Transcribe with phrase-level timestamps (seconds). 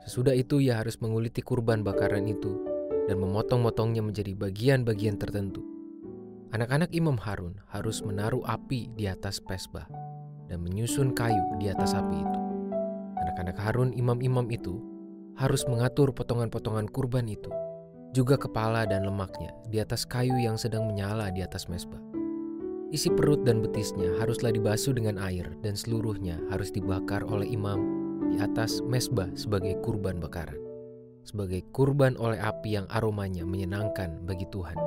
[0.07, 2.57] Sesudah itu ia harus menguliti kurban bakaran itu
[3.05, 5.61] dan memotong-motongnya menjadi bagian-bagian tertentu.
[6.51, 9.87] Anak-anak Imam Harun harus menaruh api di atas pesbah
[10.51, 12.39] dan menyusun kayu di atas api itu.
[13.23, 14.90] Anak-anak Harun imam-imam itu
[15.41, 17.49] harus mengatur potongan-potongan kurban itu,
[18.13, 21.97] juga kepala dan lemaknya di atas kayu yang sedang menyala di atas mesbah.
[22.93, 27.81] Isi perut dan betisnya haruslah dibasuh dengan air dan seluruhnya harus dibakar oleh imam
[28.29, 30.59] di atas mesbah sebagai kurban bakaran,
[31.25, 34.77] sebagai kurban oleh api yang aromanya menyenangkan bagi Tuhan.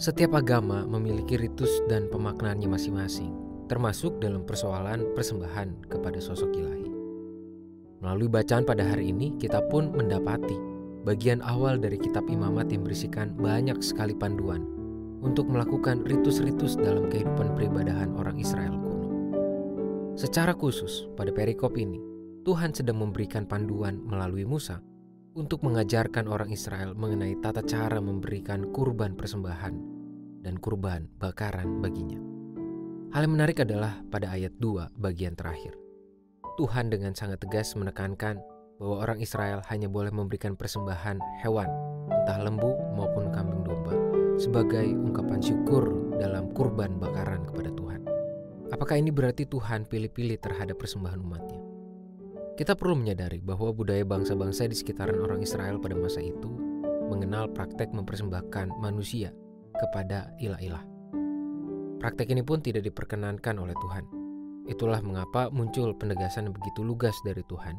[0.00, 3.32] Setiap agama memiliki ritus dan pemaknaannya masing-masing
[3.66, 6.75] termasuk dalam persoalan persembahan kepada sosok ilahi.
[8.06, 10.54] Melalui bacaan pada hari ini, kita pun mendapati
[11.02, 14.62] bagian awal dari kitab imamat yang berisikan banyak sekali panduan
[15.26, 19.10] untuk melakukan ritus-ritus dalam kehidupan peribadahan orang Israel kuno.
[20.14, 21.98] Secara khusus, pada perikop ini,
[22.46, 24.78] Tuhan sedang memberikan panduan melalui Musa
[25.34, 29.74] untuk mengajarkan orang Israel mengenai tata cara memberikan kurban persembahan
[30.46, 32.22] dan kurban bakaran baginya.
[33.10, 35.85] Hal yang menarik adalah pada ayat 2 bagian terakhir.
[36.56, 38.40] Tuhan dengan sangat tegas menekankan
[38.80, 41.68] bahwa orang Israel hanya boleh memberikan persembahan hewan,
[42.08, 43.92] entah lembu maupun kambing domba,
[44.40, 48.00] sebagai ungkapan syukur dalam kurban bakaran kepada Tuhan.
[48.72, 51.60] Apakah ini berarti Tuhan pilih-pilih terhadap persembahan umatnya?
[52.56, 56.48] Kita perlu menyadari bahwa budaya bangsa-bangsa di sekitaran orang Israel pada masa itu
[57.12, 59.28] mengenal praktek mempersembahkan manusia
[59.76, 60.80] kepada ilah-ilah.
[62.00, 64.15] Praktek ini pun tidak diperkenankan oleh Tuhan.
[64.66, 67.78] Itulah mengapa muncul penegasan begitu lugas dari Tuhan,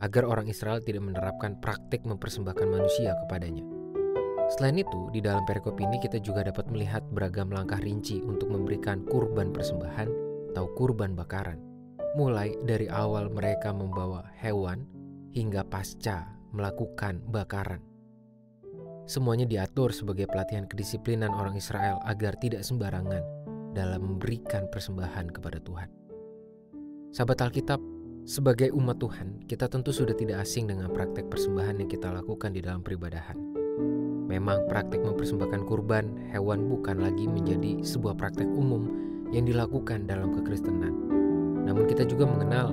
[0.00, 3.62] agar orang Israel tidak menerapkan praktik mempersembahkan manusia kepadanya.
[4.56, 9.04] Selain itu, di dalam perikop ini kita juga dapat melihat beragam langkah rinci untuk memberikan
[9.08, 10.08] kurban persembahan
[10.52, 11.56] atau kurban bakaran,
[12.18, 14.84] mulai dari awal mereka membawa hewan
[15.32, 17.80] hingga pasca melakukan bakaran.
[19.08, 23.24] Semuanya diatur sebagai pelatihan kedisiplinan orang Israel agar tidak sembarangan
[23.72, 26.01] dalam memberikan persembahan kepada Tuhan.
[27.12, 27.76] Sahabat Alkitab,
[28.24, 32.64] sebagai umat Tuhan, kita tentu sudah tidak asing dengan praktek persembahan yang kita lakukan di
[32.64, 33.36] dalam peribadahan.
[34.32, 38.88] Memang praktek mempersembahkan kurban hewan bukan lagi menjadi sebuah praktek umum
[39.28, 40.96] yang dilakukan dalam kekristenan.
[41.68, 42.72] Namun kita juga mengenal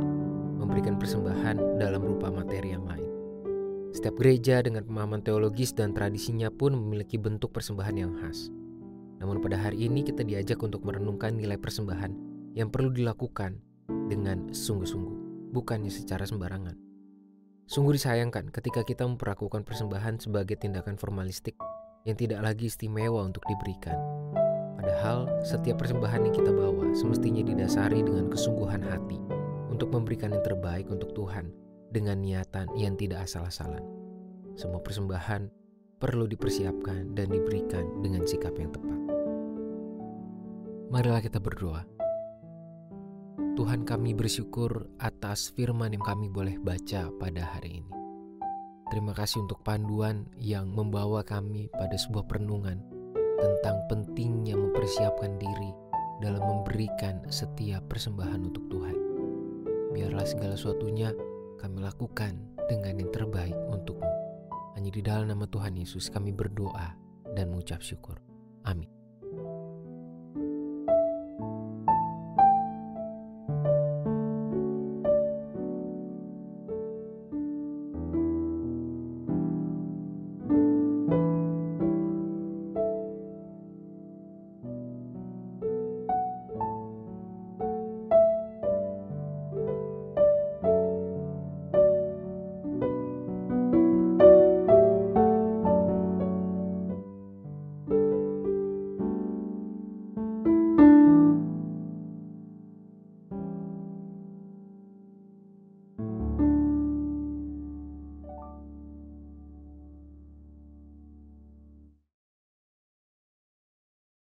[0.55, 3.11] memberikan persembahan dalam rupa materi yang lain.
[3.91, 8.47] Setiap gereja dengan pemahaman teologis dan tradisinya pun memiliki bentuk persembahan yang khas.
[9.19, 12.15] Namun pada hari ini kita diajak untuk merenungkan nilai persembahan
[12.55, 13.67] yang perlu dilakukan
[14.09, 16.73] dengan sungguh-sungguh, bukannya secara sembarangan.
[17.69, 21.53] Sungguh disayangkan ketika kita memperlakukan persembahan sebagai tindakan formalistik
[22.09, 23.93] yang tidak lagi istimewa untuk diberikan.
[24.81, 29.21] Padahal setiap persembahan yang kita bawa semestinya didasari dengan kesungguhan hati
[29.69, 31.53] untuk memberikan yang terbaik untuk Tuhan
[31.93, 33.85] dengan niatan yang tidak asal-asalan.
[34.57, 35.45] Semua persembahan
[36.01, 38.99] perlu dipersiapkan dan diberikan dengan sikap yang tepat.
[40.89, 41.98] Marilah kita berdoa.
[43.59, 47.93] Tuhan kami bersyukur atas firman yang kami boleh baca pada hari ini.
[48.89, 52.81] Terima kasih untuk panduan yang membawa kami pada sebuah perenungan
[53.39, 55.71] tentang pentingnya mempersiapkan diri
[56.19, 58.97] dalam memberikan setiap persembahan untuk Tuhan.
[59.95, 61.15] Biarlah segala sesuatunya
[61.61, 62.35] kami lakukan
[62.67, 64.09] dengan yang terbaik untukmu.
[64.75, 66.95] Hanya di dalam nama Tuhan Yesus kami berdoa
[67.35, 68.19] dan mengucap syukur.
[68.67, 68.98] Amin.